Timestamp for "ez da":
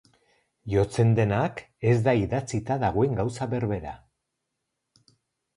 1.91-2.15